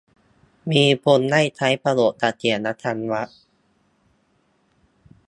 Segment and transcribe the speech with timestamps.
[0.71, 3.27] มีคนได้ใช้ประโยชน์จากเสียงระฆังวัด